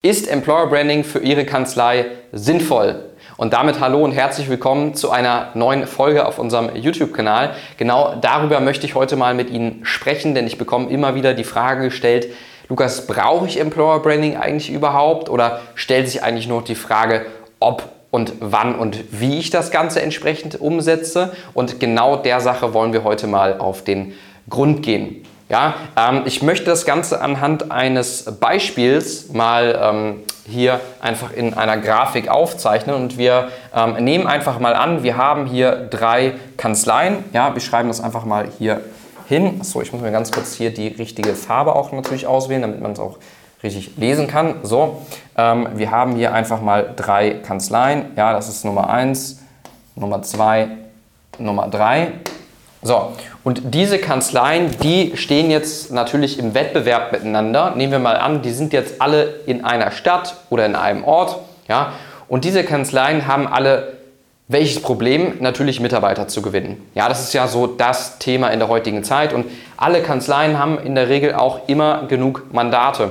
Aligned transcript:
Ist 0.00 0.28
Employer 0.28 0.68
Branding 0.68 1.02
für 1.02 1.18
Ihre 1.18 1.44
Kanzlei 1.44 2.06
sinnvoll? 2.30 3.06
Und 3.36 3.52
damit 3.52 3.80
hallo 3.80 4.04
und 4.04 4.12
herzlich 4.12 4.48
willkommen 4.48 4.94
zu 4.94 5.10
einer 5.10 5.48
neuen 5.54 5.88
Folge 5.88 6.24
auf 6.24 6.38
unserem 6.38 6.76
YouTube-Kanal. 6.76 7.56
Genau 7.78 8.14
darüber 8.20 8.60
möchte 8.60 8.86
ich 8.86 8.94
heute 8.94 9.16
mal 9.16 9.34
mit 9.34 9.50
Ihnen 9.50 9.80
sprechen, 9.82 10.36
denn 10.36 10.46
ich 10.46 10.56
bekomme 10.56 10.88
immer 10.88 11.16
wieder 11.16 11.34
die 11.34 11.42
Frage 11.42 11.86
gestellt, 11.86 12.28
Lukas, 12.68 13.08
brauche 13.08 13.48
ich 13.48 13.58
Employer 13.58 13.98
Branding 13.98 14.36
eigentlich 14.36 14.70
überhaupt? 14.70 15.30
Oder 15.30 15.62
stellt 15.74 16.08
sich 16.08 16.22
eigentlich 16.22 16.46
nur 16.46 16.62
die 16.62 16.76
Frage, 16.76 17.26
ob 17.58 17.88
und 18.12 18.34
wann 18.38 18.76
und 18.76 19.02
wie 19.10 19.40
ich 19.40 19.50
das 19.50 19.72
Ganze 19.72 20.00
entsprechend 20.00 20.60
umsetze? 20.60 21.32
Und 21.54 21.80
genau 21.80 22.14
der 22.14 22.38
Sache 22.38 22.72
wollen 22.72 22.92
wir 22.92 23.02
heute 23.02 23.26
mal 23.26 23.58
auf 23.58 23.82
den 23.82 24.14
Grund 24.48 24.84
gehen. 24.84 25.24
Ja, 25.48 25.74
ähm, 25.96 26.22
ich 26.26 26.42
möchte 26.42 26.66
das 26.66 26.84
Ganze 26.84 27.22
anhand 27.22 27.70
eines 27.70 28.24
Beispiels 28.38 29.32
mal 29.32 29.78
ähm, 29.82 30.16
hier 30.46 30.80
einfach 31.00 31.32
in 31.32 31.54
einer 31.54 31.78
Grafik 31.78 32.28
aufzeichnen 32.28 32.94
und 32.94 33.16
wir 33.16 33.48
ähm, 33.74 33.94
nehmen 34.04 34.26
einfach 34.26 34.58
mal 34.58 34.74
an, 34.74 35.02
wir 35.02 35.16
haben 35.16 35.46
hier 35.46 35.88
drei 35.90 36.34
Kanzleien. 36.58 37.24
Ja, 37.32 37.54
wir 37.54 37.62
schreiben 37.62 37.88
das 37.88 38.00
einfach 38.00 38.26
mal 38.26 38.48
hier 38.58 38.82
hin. 39.26 39.58
Achso, 39.60 39.80
ich 39.80 39.92
muss 39.92 40.02
mir 40.02 40.12
ganz 40.12 40.30
kurz 40.32 40.54
hier 40.54 40.72
die 40.72 40.88
richtige 40.88 41.34
Farbe 41.34 41.74
auch 41.74 41.92
natürlich 41.92 42.26
auswählen, 42.26 42.62
damit 42.62 42.80
man 42.80 42.92
es 42.92 42.98
auch 42.98 43.16
richtig 43.62 43.96
lesen 43.96 44.26
kann. 44.26 44.56
So, 44.62 45.02
ähm, 45.36 45.68
wir 45.74 45.90
haben 45.90 46.14
hier 46.14 46.34
einfach 46.34 46.60
mal 46.60 46.92
drei 46.94 47.30
Kanzleien. 47.30 48.06
Ja, 48.16 48.32
das 48.34 48.48
ist 48.48 48.64
Nummer 48.66 48.90
1, 48.90 49.40
Nummer 49.96 50.22
2, 50.22 50.68
Nummer 51.38 51.68
3. 51.68 52.12
So, 52.82 53.12
und 53.42 53.74
diese 53.74 53.98
Kanzleien, 53.98 54.70
die 54.82 55.16
stehen 55.16 55.50
jetzt 55.50 55.90
natürlich 55.90 56.38
im 56.38 56.54
Wettbewerb 56.54 57.12
miteinander. 57.12 57.74
Nehmen 57.74 57.92
wir 57.92 57.98
mal 57.98 58.16
an, 58.16 58.42
die 58.42 58.50
sind 58.50 58.72
jetzt 58.72 59.00
alle 59.00 59.40
in 59.46 59.64
einer 59.64 59.90
Stadt 59.90 60.36
oder 60.48 60.64
in 60.64 60.76
einem 60.76 61.04
Ort. 61.04 61.38
Ja? 61.66 61.92
Und 62.28 62.44
diese 62.44 62.62
Kanzleien 62.62 63.26
haben 63.26 63.46
alle 63.48 63.98
welches 64.50 64.80
Problem? 64.80 65.34
Natürlich 65.40 65.78
Mitarbeiter 65.78 66.26
zu 66.26 66.40
gewinnen. 66.40 66.80
Ja, 66.94 67.10
das 67.10 67.22
ist 67.22 67.34
ja 67.34 67.46
so 67.48 67.66
das 67.66 68.18
Thema 68.18 68.48
in 68.48 68.58
der 68.58 68.68
heutigen 68.68 69.04
Zeit. 69.04 69.34
Und 69.34 69.44
alle 69.76 70.00
Kanzleien 70.00 70.58
haben 70.58 70.78
in 70.78 70.94
der 70.94 71.10
Regel 71.10 71.34
auch 71.34 71.68
immer 71.68 72.06
genug 72.08 72.46
Mandate. 72.50 73.10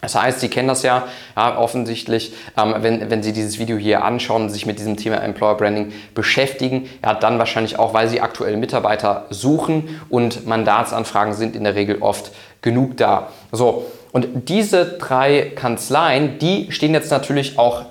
Das 0.00 0.14
heißt, 0.14 0.40
Sie 0.40 0.48
kennen 0.48 0.68
das 0.68 0.82
ja, 0.82 1.04
ja 1.36 1.58
offensichtlich, 1.58 2.32
ähm, 2.56 2.74
wenn, 2.78 3.10
wenn 3.10 3.22
Sie 3.22 3.32
dieses 3.32 3.58
Video 3.58 3.76
hier 3.76 4.04
anschauen 4.04 4.42
und 4.42 4.50
sich 4.50 4.66
mit 4.66 4.78
diesem 4.78 4.96
Thema 4.96 5.16
Employer 5.16 5.56
Branding 5.56 5.92
beschäftigen, 6.14 6.88
ja, 7.04 7.14
dann 7.14 7.38
wahrscheinlich 7.38 7.78
auch, 7.78 7.92
weil 7.92 8.08
Sie 8.08 8.20
aktuell 8.20 8.56
Mitarbeiter 8.56 9.26
suchen 9.30 10.00
und 10.08 10.46
Mandatsanfragen 10.46 11.34
sind 11.34 11.54
in 11.54 11.64
der 11.64 11.74
Regel 11.74 11.98
oft 12.00 12.32
genug 12.62 12.96
da. 12.96 13.28
So, 13.52 13.86
und 14.12 14.48
diese 14.48 14.84
drei 14.98 15.52
Kanzleien, 15.54 16.38
die 16.38 16.72
stehen 16.72 16.94
jetzt 16.94 17.10
natürlich 17.10 17.58
auch 17.58 17.82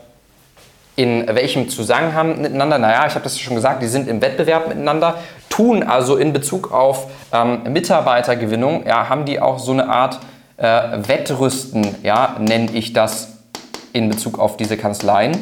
in 0.96 1.26
welchem 1.34 1.70
Zusammenhang 1.70 2.42
miteinander? 2.42 2.78
Naja, 2.78 3.06
ich 3.08 3.14
habe 3.14 3.24
das 3.24 3.40
schon 3.40 3.56
gesagt, 3.56 3.82
die 3.82 3.88
sind 3.88 4.10
im 4.10 4.22
Wettbewerb 4.22 4.68
miteinander, 4.68 5.16
tun 5.48 5.82
also 5.82 6.18
in 6.18 6.34
Bezug 6.34 6.74
auf 6.74 7.08
ähm, 7.32 7.72
Mitarbeitergewinnung, 7.72 8.86
ja, 8.86 9.08
haben 9.08 9.24
die 9.24 9.40
auch 9.40 9.60
so 9.60 9.72
eine 9.72 9.88
Art 9.88 10.20
äh, 10.60 11.08
Wettrüsten, 11.08 11.96
ja, 12.04 12.36
nenne 12.40 12.72
ich 12.74 12.94
das 12.94 13.30
in 13.94 14.10
Bezug 14.10 14.40
auf 14.40 14.58
diese 14.58 14.78
Kanzleien. 14.78 15.38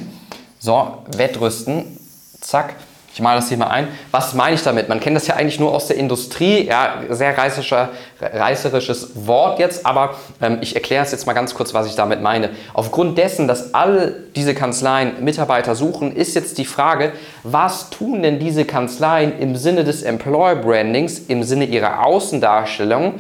So, 0.59 1.00
Wettrüsten, 1.16 1.98
zack. 2.42 2.76
Ich 3.14 3.22
male 3.24 3.40
das 3.40 3.48
hier 3.48 3.58
mal 3.58 3.70
ein. 3.70 3.88
Was 4.12 4.36
meine 4.36 4.54
ich 4.54 4.62
damit? 4.62 4.90
Man 4.90 5.00
kennt 5.00 5.16
das 5.16 5.26
ja 5.26 5.34
eigentlich 5.34 5.59
nur 5.59 5.74
aus 5.74 5.88
der 5.88 5.98
Industrie. 5.98 6.68
Ja, 6.68 7.02
sehr 7.09 7.36
reißerischer, 7.36 7.90
reißerisches 8.22 9.26
Wort 9.26 9.58
jetzt, 9.58 9.88
aber 9.88 10.14
ähm, 10.40 10.59
ich 10.62 10.76
erkläre 10.76 11.04
es 11.04 11.12
jetzt 11.12 11.26
mal 11.26 11.34
ganz 11.34 11.56
kurz, 11.56 11.74
was 11.74 11.88
ich 11.88 11.96
damit 11.96 12.22
meine. 12.22 12.52
Aufgrund 12.76 13.18
dessen, 13.18 13.48
dass 13.48 13.74
all 13.74 14.14
diese 14.36 14.54
Kanzleien 14.54 15.24
Mitarbeiter 15.24 15.74
suchen, 15.74 16.16
ist 16.16 16.36
jetzt 16.36 16.59
die 16.59 16.66
Frage, 16.66 17.12
was 17.42 17.90
tun 17.90 18.22
denn 18.22 18.38
diese 18.38 18.66
Kanzleien 18.66 19.40
im 19.40 19.56
Sinne 19.56 19.84
des 19.84 20.04
Employer 20.04 20.56
Brandings, 20.56 21.18
im 21.18 21.41
Sinne 21.41 21.66
ihrer 21.66 22.06
Außendarstellung, 22.06 23.16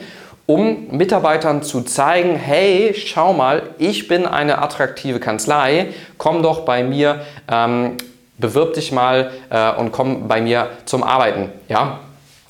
um 0.47 0.87
Mitarbeitern 0.91 1.61
zu 1.61 1.81
zeigen, 1.81 2.35
hey, 2.35 2.95
schau 2.95 3.33
mal, 3.33 3.63
ich 3.77 4.07
bin 4.07 4.25
eine 4.25 4.59
attraktive 4.61 5.19
Kanzlei, 5.19 5.89
komm 6.17 6.41
doch 6.41 6.61
bei 6.61 6.83
mir, 6.83 7.21
ähm, 7.51 7.97
bewirb 8.37 8.73
dich 8.73 8.91
mal 8.93 9.31
äh, 9.49 9.73
und 9.73 9.91
komm 9.91 10.27
bei 10.27 10.41
mir 10.41 10.69
zum 10.85 11.03
Arbeiten, 11.03 11.51
ja? 11.67 11.99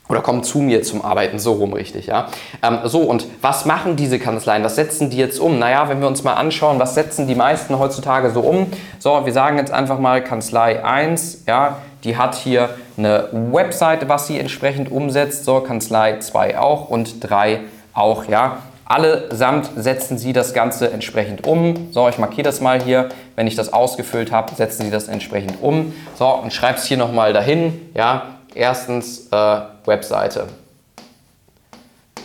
Oder 0.10 0.22
komm 0.22 0.44
zu 0.44 0.60
mir 0.60 0.84
zum 0.84 1.04
Arbeiten, 1.04 1.38
so 1.38 1.54
rum 1.54 1.74
richtig, 1.74 2.06
ja. 2.06 2.28
Ähm, 2.62 2.80
so, 2.86 3.02
und 3.02 3.26
was 3.42 3.66
machen 3.66 3.96
diese 3.96 4.20
Kanzleien? 4.20 4.64
Was 4.64 4.76
setzen 4.76 5.10
die 5.10 5.18
jetzt 5.18 5.40
um? 5.40 5.58
Naja, 5.58 5.90
wenn 5.90 6.00
wir 6.00 6.08
uns 6.08 6.24
mal 6.24 6.36
anschauen, 6.36 6.80
was 6.80 6.94
setzen 6.94 7.28
die 7.28 7.36
meisten 7.36 7.78
heutzutage 7.80 8.30
so 8.30 8.42
um? 8.42 8.68
So, 9.00 9.26
wir 9.26 9.34
sagen 9.34 9.58
jetzt 9.58 9.74
einfach 9.74 9.98
mal 9.98 10.24
Kanzlei 10.24 10.86
1, 10.86 11.46
ja, 11.48 11.80
die 12.04 12.16
hat 12.16 12.36
hier 12.36 12.70
eine 12.96 13.28
Webseite, 13.32 14.08
was 14.08 14.28
sie 14.28 14.40
entsprechend 14.40 14.92
umsetzt. 14.92 15.46
So, 15.46 15.62
Kanzlei 15.62 16.20
2 16.20 16.60
auch 16.60 16.90
und 16.90 17.28
3 17.28 17.62
auch, 17.98 18.26
ja. 18.26 18.60
Allesamt 18.86 19.70
setzen 19.76 20.18
Sie 20.18 20.32
das 20.32 20.54
Ganze 20.54 20.92
entsprechend 20.92 21.46
um. 21.46 21.90
So, 21.92 22.08
ich 22.08 22.18
markiere 22.18 22.44
das 22.44 22.62
mal 22.62 22.82
hier. 22.82 23.10
Wenn 23.36 23.46
ich 23.46 23.56
das 23.56 23.74
ausgefüllt 23.74 24.32
habe, 24.32 24.56
setzen 24.56 24.84
Sie 24.84 24.92
das 24.92 25.10
entsprechend 25.10 25.62
um. 25.62 25.94
So, 26.16 26.28
und 26.28 26.54
schreibe 26.54 26.78
es 26.78 26.86
hier 26.86 26.96
nochmal 26.96 27.34
dahin. 27.34 27.90
Ja, 27.94 28.36
erstens 28.56 29.28
äh, 29.30 29.60
Webseite. 29.86 30.48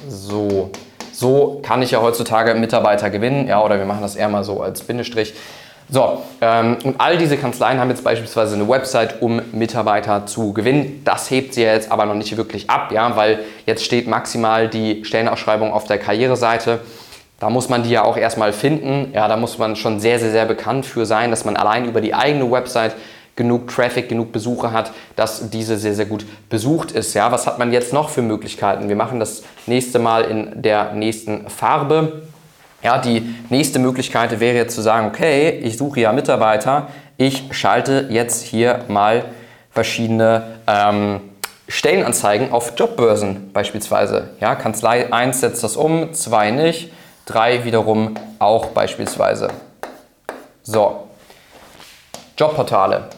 So, 0.08 0.70
so 1.12 1.60
kann 1.64 1.82
ich 1.82 1.90
ja 1.90 2.00
heutzutage 2.00 2.54
Mitarbeiter 2.54 3.10
gewinnen. 3.10 3.48
Ja, 3.48 3.60
oder 3.60 3.78
wir 3.78 3.84
machen 3.84 4.02
das 4.02 4.14
eher 4.14 4.28
mal 4.28 4.44
so 4.44 4.62
als 4.62 4.82
Bindestrich. 4.82 5.34
So, 5.92 6.22
ähm, 6.40 6.78
und 6.84 6.94
all 6.98 7.18
diese 7.18 7.36
Kanzleien 7.36 7.78
haben 7.78 7.90
jetzt 7.90 8.02
beispielsweise 8.02 8.54
eine 8.54 8.66
Website, 8.66 9.20
um 9.20 9.42
Mitarbeiter 9.52 10.24
zu 10.24 10.54
gewinnen. 10.54 11.02
Das 11.04 11.30
hebt 11.30 11.52
sie 11.52 11.64
jetzt 11.64 11.92
aber 11.92 12.06
noch 12.06 12.14
nicht 12.14 12.34
wirklich 12.38 12.70
ab, 12.70 12.92
ja, 12.92 13.14
weil 13.14 13.40
jetzt 13.66 13.84
steht 13.84 14.08
maximal 14.08 14.68
die 14.68 15.04
Stellenausschreibung 15.04 15.70
auf 15.70 15.84
der 15.84 15.98
Karriereseite. 15.98 16.80
Da 17.38 17.50
muss 17.50 17.68
man 17.68 17.82
die 17.82 17.90
ja 17.90 18.04
auch 18.04 18.16
erstmal 18.16 18.54
finden. 18.54 19.12
Ja, 19.12 19.28
da 19.28 19.36
muss 19.36 19.58
man 19.58 19.76
schon 19.76 20.00
sehr, 20.00 20.18
sehr, 20.18 20.30
sehr 20.30 20.46
bekannt 20.46 20.86
für 20.86 21.04
sein, 21.04 21.30
dass 21.30 21.44
man 21.44 21.56
allein 21.56 21.84
über 21.84 22.00
die 22.00 22.14
eigene 22.14 22.50
Website 22.50 22.94
genug 23.36 23.68
Traffic, 23.68 24.08
genug 24.08 24.32
Besucher 24.32 24.72
hat, 24.72 24.92
dass 25.16 25.50
diese 25.50 25.76
sehr, 25.76 25.94
sehr 25.94 26.06
gut 26.06 26.24
besucht 26.48 26.92
ist. 26.92 27.12
Ja, 27.12 27.30
was 27.32 27.46
hat 27.46 27.58
man 27.58 27.70
jetzt 27.70 27.92
noch 27.92 28.08
für 28.08 28.22
Möglichkeiten? 28.22 28.88
Wir 28.88 28.96
machen 28.96 29.20
das 29.20 29.42
nächste 29.66 29.98
Mal 29.98 30.22
in 30.22 30.62
der 30.62 30.94
nächsten 30.94 31.50
Farbe. 31.50 32.22
Ja, 32.82 32.98
die 32.98 33.20
nächste 33.48 33.78
Möglichkeit 33.78 34.40
wäre 34.40 34.56
jetzt 34.56 34.74
zu 34.74 34.82
sagen, 34.82 35.06
okay, 35.06 35.50
ich 35.50 35.78
suche 35.78 36.00
ja 36.00 36.12
Mitarbeiter, 36.12 36.88
ich 37.16 37.44
schalte 37.52 38.08
jetzt 38.10 38.42
hier 38.42 38.84
mal 38.88 39.24
verschiedene 39.70 40.58
ähm, 40.66 41.20
Stellenanzeigen 41.68 42.50
auf 42.52 42.72
Jobbörsen 42.76 43.52
beispielsweise. 43.52 44.30
Ja, 44.40 44.56
Kanzlei 44.56 45.12
1 45.12 45.40
setzt 45.40 45.62
das 45.62 45.76
um, 45.76 46.12
2 46.12 46.50
nicht, 46.50 46.92
3 47.26 47.64
wiederum 47.64 48.14
auch 48.40 48.66
beispielsweise. 48.66 49.48
So, 50.64 51.08
Jobportale 52.36 53.08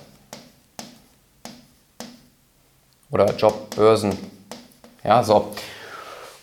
oder 3.10 3.34
Jobbörsen. 3.34 4.16
Ja, 5.02 5.22
so. 5.22 5.52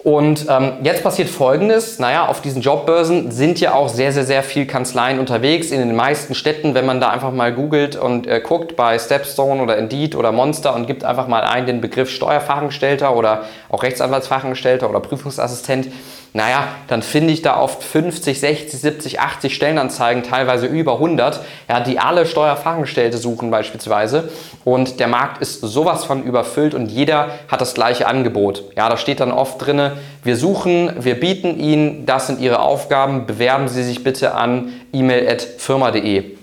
Und 0.04 0.48
ähm, 0.50 0.74
jetzt 0.82 1.04
passiert 1.04 1.30
Folgendes, 1.30 2.00
naja, 2.00 2.26
auf 2.26 2.42
diesen 2.42 2.64
Jobbörsen 2.64 3.30
sind 3.30 3.60
ja 3.60 3.76
auch 3.76 3.88
sehr, 3.88 4.12
sehr, 4.12 4.26
sehr 4.26 4.42
viel 4.42 4.66
Kanzleien 4.66 5.20
unterwegs 5.20 5.70
in 5.70 5.78
den 5.78 5.96
meisten 5.96 6.34
Städten, 6.34 6.74
wenn 6.74 6.88
man 6.88 7.00
da 7.00 7.10
einfach 7.12 7.32
mal 7.32 7.54
googelt 7.54 7.98
und 7.98 8.26
äh, 8.26 8.42
guckt 8.42 8.76
bei 8.76 8.98
Stepstone 8.98 9.62
oder 9.62 9.78
Indeed 9.78 10.16
oder 10.16 10.32
Monster 10.32 10.74
und 10.74 10.88
gibt 10.88 11.04
einfach 11.04 11.28
mal 11.28 11.44
ein 11.44 11.68
den 11.68 11.82
Begriff 11.82 12.10
Steuerfachangestellter 12.10 13.16
oder 13.16 13.44
auch 13.70 13.84
Rechtsanwaltsfachangestellter 13.84 14.90
oder 14.90 15.02
Prüfungsassistent, 15.02 15.90
naja, 16.34 16.70
dann 16.88 17.02
finde 17.02 17.34
ich 17.34 17.42
da 17.42 17.60
oft 17.60 17.84
50, 17.84 18.40
60, 18.40 18.80
70, 18.80 19.20
80 19.20 19.54
Stellenanzeigen, 19.54 20.24
teilweise 20.24 20.66
über 20.66 20.94
100, 20.94 21.42
ja, 21.68 21.82
die 21.82 22.00
alle 22.00 22.26
Steuerfachangestellte 22.26 23.18
suchen 23.18 23.52
beispielsweise. 23.52 24.30
Und 24.64 25.02
der 25.02 25.08
Markt 25.08 25.42
ist 25.42 25.60
sowas 25.60 26.06
von 26.06 26.24
überfüllt 26.24 26.74
und 26.74 26.88
jeder 26.88 27.32
hat 27.50 27.60
das 27.60 27.74
gleiche 27.74 28.08
Angebot. 28.08 28.64
Ja, 28.78 28.88
da 28.88 28.96
steht 28.96 29.20
dann 29.20 29.34
oft 29.34 29.66
drin, 29.66 29.92
wir 30.24 30.38
suchen, 30.38 30.94
wir 31.04 31.20
bieten 31.20 31.60
Ihnen, 31.60 32.06
das 32.06 32.28
sind 32.28 32.40
Ihre 32.40 32.60
Aufgaben, 32.60 33.26
bewerben 33.26 33.68
Sie 33.68 33.84
sich 33.84 34.02
bitte 34.02 34.34
an 34.34 34.72
e-mail.firma.de. 34.94 36.38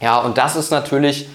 Ja, 0.00 0.18
und 0.18 0.38
das 0.38 0.56
ist 0.56 0.70
natürlich 0.70 1.28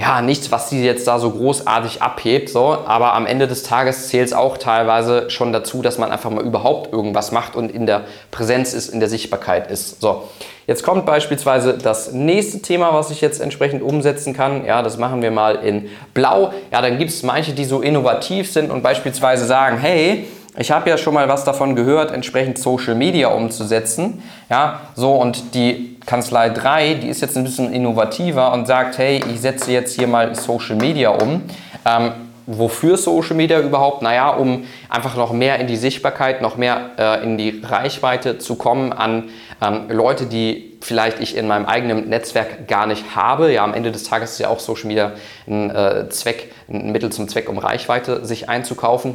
ja, 0.00 0.22
nichts, 0.22 0.50
was 0.50 0.70
sie 0.70 0.82
jetzt 0.82 1.06
da 1.06 1.18
so 1.18 1.30
großartig 1.30 2.00
abhebt, 2.00 2.48
so, 2.48 2.78
aber 2.86 3.12
am 3.12 3.26
Ende 3.26 3.46
des 3.46 3.64
Tages 3.64 4.08
zählt 4.08 4.28
es 4.28 4.32
auch 4.32 4.56
teilweise 4.56 5.28
schon 5.28 5.52
dazu, 5.52 5.82
dass 5.82 5.98
man 5.98 6.10
einfach 6.10 6.30
mal 6.30 6.42
überhaupt 6.42 6.90
irgendwas 6.90 7.32
macht 7.32 7.54
und 7.54 7.70
in 7.70 7.84
der 7.84 8.04
Präsenz 8.30 8.72
ist, 8.72 8.88
in 8.88 9.00
der 9.00 9.10
Sichtbarkeit 9.10 9.70
ist. 9.70 10.00
So, 10.00 10.24
jetzt 10.66 10.84
kommt 10.84 11.04
beispielsweise 11.04 11.76
das 11.76 12.12
nächste 12.12 12.62
Thema, 12.62 12.94
was 12.94 13.10
ich 13.10 13.20
jetzt 13.20 13.42
entsprechend 13.42 13.82
umsetzen 13.82 14.32
kann. 14.32 14.64
Ja, 14.64 14.80
das 14.80 14.96
machen 14.96 15.20
wir 15.20 15.32
mal 15.32 15.56
in 15.56 15.90
Blau. 16.14 16.54
Ja, 16.72 16.80
dann 16.80 16.96
gibt 16.96 17.10
es 17.10 17.22
manche, 17.22 17.52
die 17.52 17.66
so 17.66 17.82
innovativ 17.82 18.50
sind 18.50 18.70
und 18.70 18.82
beispielsweise 18.82 19.44
sagen, 19.44 19.76
hey, 19.76 20.26
ich 20.56 20.70
habe 20.70 20.88
ja 20.88 20.96
schon 20.96 21.12
mal 21.14 21.28
was 21.28 21.44
davon 21.44 21.76
gehört, 21.76 22.10
entsprechend 22.10 22.58
Social 22.58 22.94
Media 22.94 23.28
umzusetzen. 23.28 24.22
Ja, 24.48 24.80
so 24.94 25.12
und 25.12 25.54
die 25.54 25.99
Kanzlei 26.10 26.48
3, 26.48 26.94
die 26.94 27.08
ist 27.08 27.20
jetzt 27.20 27.36
ein 27.36 27.44
bisschen 27.44 27.72
innovativer 27.72 28.52
und 28.52 28.66
sagt, 28.66 28.98
hey, 28.98 29.22
ich 29.32 29.40
setze 29.40 29.70
jetzt 29.70 29.94
hier 29.94 30.08
mal 30.08 30.34
Social 30.34 30.74
Media 30.74 31.10
um. 31.10 31.42
Ähm, 31.86 32.10
wofür 32.46 32.96
Social 32.96 33.36
Media 33.36 33.60
überhaupt? 33.60 34.02
Naja, 34.02 34.30
um 34.30 34.64
einfach 34.88 35.14
noch 35.14 35.32
mehr 35.32 35.60
in 35.60 35.68
die 35.68 35.76
Sichtbarkeit, 35.76 36.42
noch 36.42 36.56
mehr 36.56 36.90
äh, 36.98 37.22
in 37.22 37.38
die 37.38 37.62
Reichweite 37.62 38.38
zu 38.38 38.56
kommen 38.56 38.92
an 38.92 39.28
ähm, 39.62 39.84
Leute, 39.88 40.26
die 40.26 40.76
vielleicht 40.80 41.20
ich 41.20 41.36
in 41.36 41.46
meinem 41.46 41.66
eigenen 41.66 42.08
Netzwerk 42.08 42.66
gar 42.66 42.88
nicht 42.88 43.14
habe. 43.14 43.52
Ja, 43.52 43.62
am 43.62 43.72
Ende 43.72 43.92
des 43.92 44.02
Tages 44.02 44.32
ist 44.32 44.40
ja 44.40 44.48
auch 44.48 44.58
Social 44.58 44.88
Media 44.88 45.12
ein 45.46 45.70
äh, 45.70 46.08
Zweck, 46.08 46.50
ein 46.68 46.90
Mittel 46.90 47.12
zum 47.12 47.28
Zweck, 47.28 47.48
um 47.48 47.56
Reichweite 47.56 48.26
sich 48.26 48.48
einzukaufen. 48.48 49.14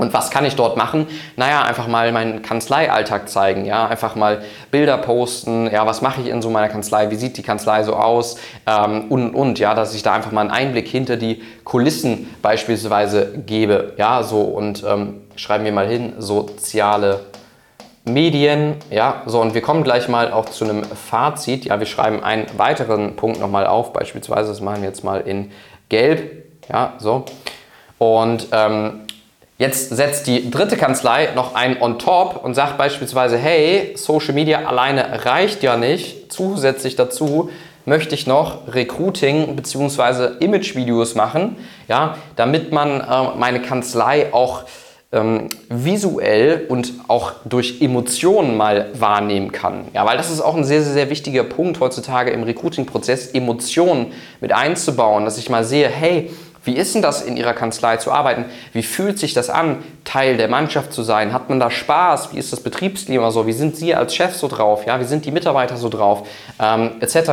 Und 0.00 0.14
was 0.14 0.30
kann 0.30 0.46
ich 0.46 0.56
dort 0.56 0.78
machen? 0.78 1.06
Naja, 1.36 1.62
einfach 1.62 1.86
mal 1.86 2.10
meinen 2.10 2.40
Kanzleialltag 2.40 3.28
zeigen, 3.28 3.66
ja, 3.66 3.86
einfach 3.86 4.14
mal 4.14 4.42
Bilder 4.70 4.96
posten, 4.96 5.70
ja, 5.70 5.84
was 5.84 6.00
mache 6.00 6.22
ich 6.22 6.28
in 6.28 6.40
so 6.40 6.48
meiner 6.48 6.70
Kanzlei, 6.70 7.10
wie 7.10 7.16
sieht 7.16 7.36
die 7.36 7.42
Kanzlei 7.42 7.82
so 7.82 7.94
aus? 7.94 8.38
Ähm, 8.66 9.10
und, 9.10 9.34
und, 9.34 9.58
ja, 9.58 9.74
dass 9.74 9.94
ich 9.94 10.02
da 10.02 10.14
einfach 10.14 10.32
mal 10.32 10.40
einen 10.40 10.52
Einblick 10.52 10.88
hinter 10.88 11.18
die 11.18 11.42
Kulissen 11.64 12.34
beispielsweise 12.40 13.42
gebe, 13.44 13.92
ja, 13.98 14.22
so. 14.22 14.40
Und 14.40 14.82
ähm, 14.88 15.20
schreiben 15.36 15.66
wir 15.66 15.72
mal 15.72 15.86
hin, 15.86 16.14
soziale 16.16 17.20
Medien, 18.06 18.76
ja, 18.90 19.22
so 19.26 19.38
und 19.42 19.52
wir 19.52 19.60
kommen 19.60 19.84
gleich 19.84 20.08
mal 20.08 20.32
auch 20.32 20.46
zu 20.46 20.64
einem 20.64 20.82
Fazit, 20.82 21.66
ja, 21.66 21.78
wir 21.78 21.86
schreiben 21.86 22.24
einen 22.24 22.46
weiteren 22.56 23.16
Punkt 23.16 23.38
nochmal 23.38 23.66
auf, 23.66 23.92
beispielsweise, 23.92 24.48
das 24.48 24.62
machen 24.62 24.80
wir 24.80 24.88
jetzt 24.88 25.04
mal 25.04 25.20
in 25.20 25.52
Gelb, 25.90 26.46
ja, 26.70 26.94
so. 26.98 27.26
Und 27.98 28.46
ähm, 28.52 29.00
Jetzt 29.60 29.90
setzt 29.90 30.26
die 30.26 30.50
dritte 30.50 30.78
Kanzlei 30.78 31.28
noch 31.34 31.54
ein 31.54 31.82
on 31.82 31.98
top 31.98 32.42
und 32.42 32.54
sagt 32.54 32.78
beispielsweise, 32.78 33.36
hey, 33.36 33.92
Social 33.94 34.32
Media 34.32 34.60
alleine 34.60 35.26
reicht 35.26 35.62
ja 35.62 35.76
nicht. 35.76 36.32
Zusätzlich 36.32 36.96
dazu 36.96 37.50
möchte 37.84 38.14
ich 38.14 38.26
noch 38.26 38.72
Recruiting 38.72 39.54
bzw. 39.56 40.42
Image-Videos 40.42 41.14
machen, 41.14 41.56
ja, 41.88 42.16
damit 42.36 42.72
man 42.72 43.02
äh, 43.02 43.36
meine 43.36 43.60
Kanzlei 43.60 44.32
auch 44.32 44.64
ähm, 45.12 45.48
visuell 45.68 46.64
und 46.70 46.94
auch 47.08 47.32
durch 47.44 47.82
Emotionen 47.82 48.56
mal 48.56 48.86
wahrnehmen 48.94 49.52
kann. 49.52 49.88
Ja, 49.92 50.06
weil 50.06 50.16
das 50.16 50.30
ist 50.30 50.40
auch 50.40 50.54
ein 50.54 50.64
sehr, 50.64 50.80
sehr, 50.80 50.94
sehr 50.94 51.10
wichtiger 51.10 51.44
Punkt 51.44 51.80
heutzutage 51.80 52.30
im 52.30 52.44
Recruiting-Prozess, 52.44 53.32
Emotionen 53.32 54.12
mit 54.40 54.52
einzubauen, 54.52 55.26
dass 55.26 55.36
ich 55.36 55.50
mal 55.50 55.64
sehe, 55.64 55.88
hey, 55.88 56.30
wie 56.64 56.76
ist 56.76 56.94
denn 56.94 57.00
das 57.00 57.22
in 57.22 57.38
Ihrer 57.38 57.54
Kanzlei 57.54 57.96
zu 57.96 58.12
arbeiten? 58.12 58.44
Wie 58.72 58.82
fühlt 58.82 59.18
sich 59.18 59.32
das 59.32 59.48
an, 59.48 59.82
Teil 60.04 60.36
der 60.36 60.48
Mannschaft 60.48 60.92
zu 60.92 61.02
sein? 61.02 61.32
Hat 61.32 61.48
man 61.48 61.58
da 61.58 61.70
Spaß? 61.70 62.34
Wie 62.34 62.38
ist 62.38 62.52
das 62.52 62.60
Betriebsklima 62.60 63.30
so? 63.30 63.46
Wie 63.46 63.52
sind 63.52 63.76
Sie 63.76 63.94
als 63.94 64.14
Chef 64.14 64.36
so 64.36 64.48
drauf? 64.48 64.84
Ja, 64.86 65.00
wie 65.00 65.04
sind 65.04 65.24
die 65.24 65.30
Mitarbeiter 65.30 65.78
so 65.78 65.88
drauf? 65.88 66.28
Ähm, 66.60 67.00
etc. 67.00 67.30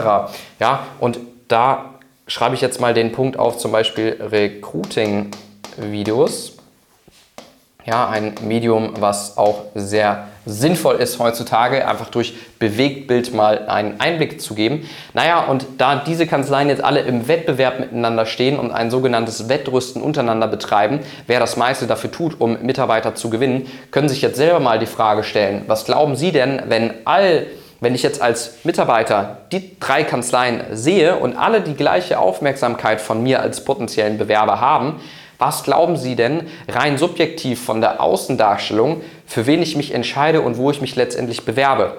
Ja, 0.60 0.88
und 1.00 1.20
da 1.50 1.96
schreibe 2.28 2.56
ich 2.56 2.62
jetzt 2.62 2.80
mal 2.80 2.94
den 2.94 3.12
Punkt 3.12 3.38
auf, 3.38 3.58
zum 3.58 3.74
Beispiel 3.74 4.18
Recruiting-Videos. 4.20 6.54
Ja, 7.86 8.08
ein 8.10 8.36
Medium, 8.42 8.94
was 9.00 9.38
auch 9.38 9.64
sehr 9.76 10.30
sinnvoll 10.48 10.96
ist 10.96 11.20
heutzutage, 11.20 11.88
einfach 11.88 12.10
durch 12.10 12.34
Bewegtbild 12.60 13.34
mal 13.34 13.68
einen 13.68 14.00
Einblick 14.00 14.42
zu 14.42 14.56
geben. 14.56 14.88
Naja, 15.14 15.46
und 15.46 15.66
da 15.78 15.98
diese 15.98 16.26
Kanzleien 16.26 16.70
jetzt 16.70 16.84
alle 16.84 17.02
im 17.02 17.28
Wettbewerb 17.28 17.80
miteinander 17.80 18.26
stehen 18.26 18.58
und 18.58 18.72
ein 18.72 18.90
sogenanntes 18.90 19.50
Wettrüsten 19.50 20.02
untereinander 20.02 20.48
betreiben, 20.48 21.02
wer 21.28 21.40
das 21.40 21.58
meiste 21.58 21.88
dafür 21.88 22.12
tut, 22.12 22.40
um 22.40 22.58
Mitarbeiter 22.62 23.16
zu 23.16 23.30
gewinnen, 23.30 23.68
können 23.92 24.10
sich 24.10 24.22
jetzt 24.22 24.38
selber 24.38 24.60
mal 24.60 24.80
die 24.80 24.86
Frage 24.86 25.24
stellen, 25.24 25.64
was 25.68 25.86
glauben 25.86 26.16
Sie 26.16 26.32
denn, 26.32 26.64
wenn 26.68 26.94
all 27.06 27.46
wenn 27.80 27.94
ich 27.94 28.02
jetzt 28.02 28.22
als 28.24 28.64
Mitarbeiter 28.64 29.38
die 29.52 29.80
drei 29.80 30.04
Kanzleien 30.04 30.64
sehe 30.72 31.16
und 31.18 31.36
alle 31.36 31.62
die 31.62 31.76
gleiche 31.76 32.18
Aufmerksamkeit 32.18 33.00
von 33.00 33.22
mir 33.22 33.40
als 33.40 33.64
potenziellen 33.64 34.18
Bewerber 34.18 34.60
haben, 34.60 35.00
was 35.40 35.64
glauben 35.64 35.98
Sie 35.98 36.16
denn 36.16 36.48
rein 36.68 36.98
subjektiv 36.98 37.64
von 37.64 37.82
der 37.82 38.02
Außendarstellung, 38.02 39.02
für 39.28 39.46
wen 39.46 39.62
ich 39.62 39.76
mich 39.76 39.94
entscheide 39.94 40.42
und 40.42 40.58
wo 40.58 40.72
ich 40.72 40.82
mich 40.82 40.96
letztendlich 40.96 41.46
bewerbe? 41.46 41.98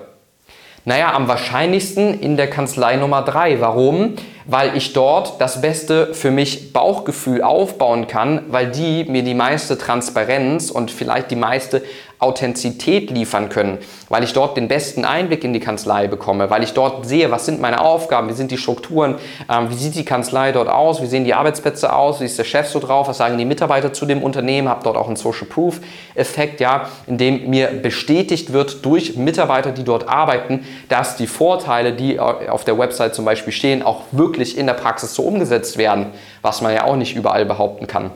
Naja, 0.84 1.12
am 1.12 1.28
wahrscheinlichsten 1.28 2.18
in 2.18 2.38
der 2.38 2.48
Kanzlei 2.48 2.96
Nummer 2.96 3.20
3. 3.20 3.60
Warum? 3.60 4.14
Weil 4.46 4.74
ich 4.74 4.94
dort 4.94 5.38
das 5.38 5.60
beste 5.60 6.14
für 6.14 6.30
mich 6.30 6.72
Bauchgefühl 6.72 7.42
aufbauen 7.42 8.06
kann, 8.06 8.44
weil 8.48 8.70
die 8.70 9.04
mir 9.04 9.22
die 9.22 9.34
meiste 9.34 9.76
Transparenz 9.76 10.70
und 10.70 10.90
vielleicht 10.90 11.30
die 11.30 11.36
meiste 11.36 11.82
Authentizität 12.20 13.10
liefern 13.10 13.48
können, 13.48 13.78
weil 14.08 14.24
ich 14.24 14.32
dort 14.32 14.56
den 14.56 14.66
besten 14.66 15.04
Einblick 15.04 15.44
in 15.44 15.52
die 15.52 15.60
Kanzlei 15.60 16.08
bekomme, 16.08 16.50
weil 16.50 16.64
ich 16.64 16.72
dort 16.72 17.06
sehe, 17.06 17.30
was 17.30 17.46
sind 17.46 17.60
meine 17.60 17.80
Aufgaben, 17.80 18.28
wie 18.28 18.32
sind 18.32 18.50
die 18.50 18.58
Strukturen, 18.58 19.16
ähm, 19.48 19.70
wie 19.70 19.74
sieht 19.74 19.94
die 19.94 20.04
Kanzlei 20.04 20.50
dort 20.50 20.68
aus, 20.68 21.00
wie 21.00 21.06
sehen 21.06 21.24
die 21.24 21.34
Arbeitsplätze 21.34 21.92
aus, 21.92 22.20
wie 22.20 22.24
ist 22.24 22.38
der 22.38 22.44
Chef 22.44 22.68
so 22.68 22.80
drauf, 22.80 23.08
was 23.08 23.18
sagen 23.18 23.38
die 23.38 23.44
Mitarbeiter 23.44 23.92
zu 23.92 24.04
dem 24.04 24.22
Unternehmen, 24.22 24.68
habe 24.68 24.82
dort 24.82 24.96
auch 24.96 25.06
einen 25.06 25.16
Social 25.16 25.46
Proof 25.46 25.80
Effekt, 26.16 26.60
ja, 26.60 26.88
in 27.06 27.18
dem 27.18 27.48
mir 27.48 27.68
bestätigt 27.68 28.52
wird 28.52 28.84
durch 28.84 29.16
Mitarbeiter, 29.16 29.70
die 29.70 29.84
dort 29.84 30.08
arbeiten, 30.08 30.66
dass 30.88 31.16
die 31.16 31.28
Vorteile, 31.28 31.92
die 31.92 32.18
auf 32.18 32.64
der 32.64 32.78
Website 32.78 33.14
zum 33.14 33.24
Beispiel 33.24 33.52
stehen, 33.52 33.82
auch 33.84 34.02
wirklich 34.10 34.58
in 34.58 34.66
der 34.66 34.74
Praxis 34.74 35.14
so 35.14 35.22
umgesetzt 35.22 35.78
werden, 35.78 36.06
was 36.42 36.62
man 36.62 36.74
ja 36.74 36.84
auch 36.84 36.96
nicht 36.96 37.14
überall 37.14 37.44
behaupten 37.44 37.86
kann. 37.86 38.10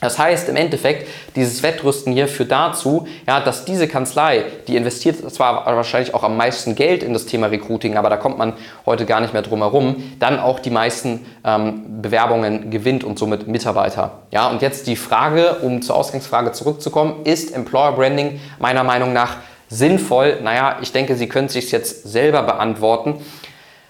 Das 0.00 0.18
heißt 0.18 0.50
im 0.50 0.56
Endeffekt, 0.56 1.08
dieses 1.36 1.62
Wettrüsten 1.62 2.12
hier 2.12 2.28
führt 2.28 2.52
dazu, 2.52 3.08
ja, 3.26 3.40
dass 3.40 3.64
diese 3.64 3.88
Kanzlei, 3.88 4.44
die 4.68 4.76
investiert 4.76 5.18
zwar 5.32 5.64
wahrscheinlich 5.64 6.12
auch 6.12 6.22
am 6.22 6.36
meisten 6.36 6.74
Geld 6.74 7.02
in 7.02 7.14
das 7.14 7.24
Thema 7.24 7.46
Recruiting, 7.46 7.96
aber 7.96 8.10
da 8.10 8.18
kommt 8.18 8.36
man 8.36 8.52
heute 8.84 9.06
gar 9.06 9.22
nicht 9.22 9.32
mehr 9.32 9.40
drum 9.40 9.60
herum, 9.60 10.12
dann 10.18 10.38
auch 10.38 10.60
die 10.60 10.68
meisten 10.70 11.24
ähm, 11.44 12.02
Bewerbungen 12.02 12.70
gewinnt 12.70 13.04
und 13.04 13.18
somit 13.18 13.48
Mitarbeiter. 13.48 14.18
Ja, 14.32 14.48
und 14.48 14.60
jetzt 14.60 14.86
die 14.86 14.96
Frage, 14.96 15.56
um 15.62 15.80
zur 15.80 15.96
Ausgangsfrage 15.96 16.52
zurückzukommen, 16.52 17.24
ist 17.24 17.54
Employer 17.54 17.92
Branding 17.92 18.38
meiner 18.58 18.84
Meinung 18.84 19.14
nach 19.14 19.36
sinnvoll? 19.68 20.40
Naja, 20.42 20.76
ich 20.82 20.92
denke, 20.92 21.16
Sie 21.16 21.26
können 21.26 21.46
es 21.46 21.54
sich 21.54 21.72
jetzt 21.72 22.06
selber 22.06 22.42
beantworten. 22.42 23.14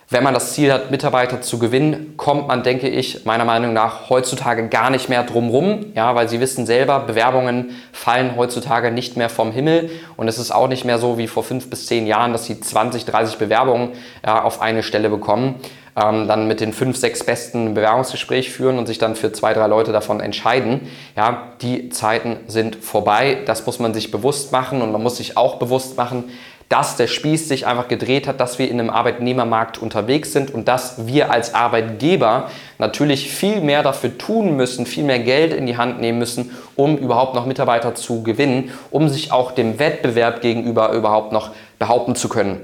Wenn 0.08 0.22
man 0.22 0.34
das 0.34 0.52
Ziel 0.52 0.72
hat, 0.72 0.92
Mitarbeiter 0.92 1.40
zu 1.40 1.58
gewinnen, 1.58 2.14
kommt 2.16 2.46
man, 2.46 2.62
denke 2.62 2.88
ich, 2.88 3.24
meiner 3.24 3.44
Meinung 3.44 3.72
nach 3.72 4.08
heutzutage 4.08 4.68
gar 4.68 4.88
nicht 4.88 5.08
mehr 5.08 5.24
drum 5.24 5.48
rum, 5.48 5.86
ja, 5.96 6.14
weil 6.14 6.28
Sie 6.28 6.38
wissen 6.38 6.64
selber, 6.64 7.00
Bewerbungen 7.00 7.70
fallen 7.90 8.36
heutzutage 8.36 8.92
nicht 8.92 9.16
mehr 9.16 9.28
vom 9.28 9.50
Himmel 9.50 9.90
und 10.16 10.28
es 10.28 10.38
ist 10.38 10.52
auch 10.52 10.68
nicht 10.68 10.84
mehr 10.84 11.00
so 11.00 11.18
wie 11.18 11.26
vor 11.26 11.42
fünf 11.42 11.68
bis 11.70 11.86
zehn 11.86 12.06
Jahren, 12.06 12.30
dass 12.30 12.44
Sie 12.44 12.60
20, 12.60 13.04
30 13.04 13.38
Bewerbungen 13.38 13.94
ja, 14.24 14.44
auf 14.44 14.62
eine 14.62 14.84
Stelle 14.84 15.10
bekommen, 15.10 15.56
ähm, 15.96 16.28
dann 16.28 16.46
mit 16.46 16.60
den 16.60 16.72
fünf, 16.72 16.96
sechs 16.96 17.24
besten 17.24 17.74
Bewerbungsgespräch 17.74 18.52
führen 18.52 18.78
und 18.78 18.86
sich 18.86 18.98
dann 18.98 19.16
für 19.16 19.32
zwei, 19.32 19.54
drei 19.54 19.66
Leute 19.66 19.90
davon 19.90 20.20
entscheiden. 20.20 20.82
Ja, 21.16 21.48
die 21.62 21.88
Zeiten 21.88 22.36
sind 22.46 22.76
vorbei. 22.76 23.38
Das 23.46 23.66
muss 23.66 23.80
man 23.80 23.92
sich 23.92 24.12
bewusst 24.12 24.52
machen 24.52 24.82
und 24.82 24.92
man 24.92 25.02
muss 25.02 25.16
sich 25.16 25.36
auch 25.36 25.56
bewusst 25.56 25.96
machen, 25.96 26.30
dass 26.68 26.96
der 26.96 27.06
Spieß 27.06 27.48
sich 27.48 27.66
einfach 27.66 27.86
gedreht 27.86 28.26
hat, 28.26 28.40
dass 28.40 28.58
wir 28.58 28.68
in 28.68 28.80
einem 28.80 28.90
Arbeitnehmermarkt 28.90 29.78
unterwegs 29.78 30.32
sind 30.32 30.52
und 30.52 30.66
dass 30.66 31.06
wir 31.06 31.30
als 31.30 31.54
Arbeitgeber 31.54 32.50
natürlich 32.78 33.30
viel 33.30 33.60
mehr 33.60 33.82
dafür 33.82 34.18
tun 34.18 34.56
müssen, 34.56 34.84
viel 34.84 35.04
mehr 35.04 35.20
Geld 35.20 35.52
in 35.52 35.66
die 35.66 35.76
Hand 35.76 36.00
nehmen 36.00 36.18
müssen, 36.18 36.50
um 36.74 36.98
überhaupt 36.98 37.34
noch 37.34 37.46
Mitarbeiter 37.46 37.94
zu 37.94 38.22
gewinnen, 38.22 38.72
um 38.90 39.08
sich 39.08 39.30
auch 39.30 39.52
dem 39.52 39.78
Wettbewerb 39.78 40.40
gegenüber 40.40 40.92
überhaupt 40.92 41.32
noch 41.32 41.50
behaupten 41.78 42.16
zu 42.16 42.28
können. 42.28 42.60